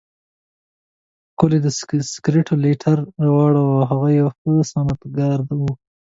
ښکلی 1.33 1.59
د 1.65 1.67
سګریټو 2.13 2.53
لایټر 2.63 2.97
جوړاوه، 3.25 3.79
هغه 3.91 4.07
یو 4.19 4.27
ښه 4.37 4.51
صنعتکار 4.71 5.39
و. 5.59 5.61